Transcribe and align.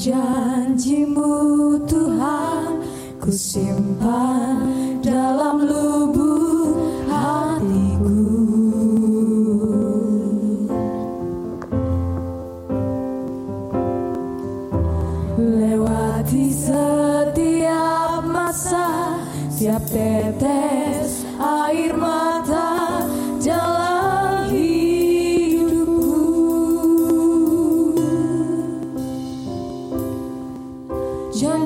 Janjimu 0.00 1.76
Tuhan 1.84 2.80
ku 3.20 3.28
simpan 3.28 4.69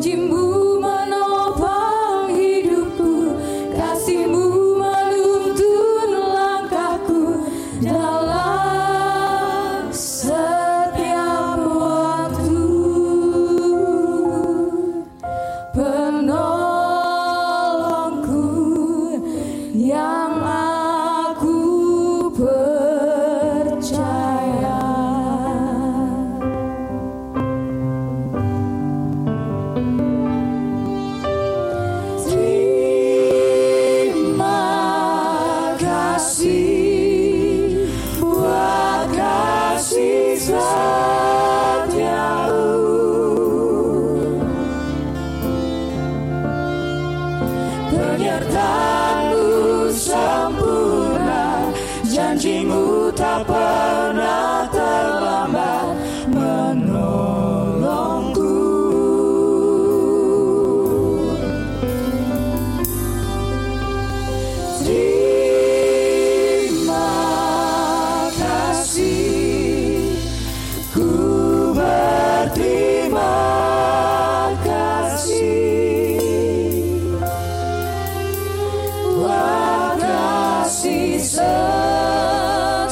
Janjimu 0.05 0.29
menopang 0.29 0.64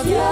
love. 0.05 0.32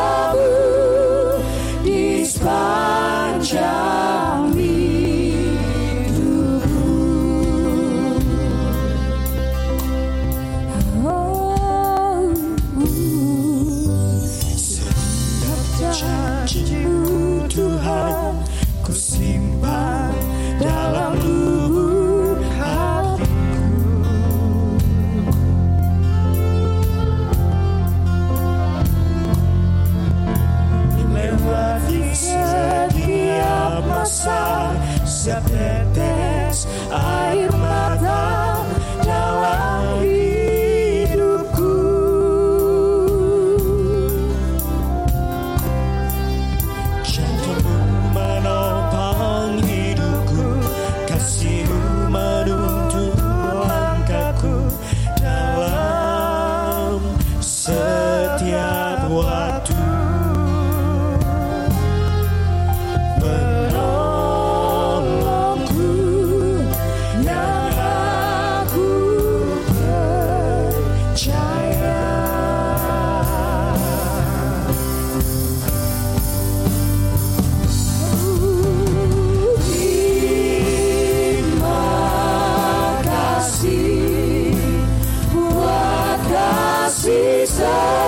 So 87.60 87.99